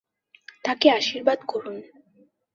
[0.63, 1.77] তাকে আশীর্বাদ করুন।